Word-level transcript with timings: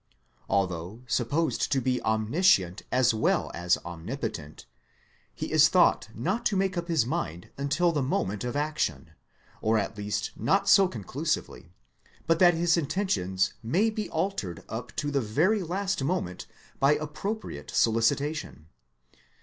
Although 0.49 1.03
supposed 1.05 1.71
to 1.71 1.79
be 1.79 2.01
omniscient 2.01 2.81
as 2.91 3.13
well 3.13 3.51
as 3.53 3.77
omnipotent, 3.85 4.65
he 5.35 5.51
is 5.51 5.69
thought 5.69 6.09
not 6.15 6.43
to 6.47 6.55
make 6.57 6.75
up 6.75 6.87
his 6.87 7.05
mind 7.05 7.51
until 7.55 7.91
the 7.91 8.01
moment 8.01 8.43
of 8.43 8.55
action; 8.55 9.11
or 9.61 9.77
at 9.77 9.95
least 9.95 10.31
not 10.35 10.67
so 10.67 10.87
con 10.87 11.03
clusively, 11.03 11.67
but 12.25 12.39
that 12.39 12.55
his 12.55 12.77
intentions 12.77 13.53
may 13.61 13.91
be 13.91 14.09
altered 14.09 14.63
up 14.67 14.91
to 14.95 15.11
the 15.11 15.21
very 15.21 15.61
last 15.61 16.03
moment 16.03 16.47
by 16.79 16.95
appropriate 16.95 17.69
solicitation. 17.69 18.65